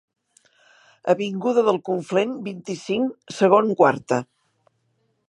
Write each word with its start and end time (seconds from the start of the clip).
Avinguda 1.13 1.63
del 1.67 1.77
Conflent, 1.91 2.33
vint-i-cinc, 2.49 3.15
segon 3.41 3.73
quarta. 3.83 4.23